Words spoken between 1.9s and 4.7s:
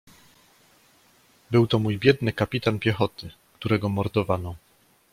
biedny kapitan piechoty, którego mordowano."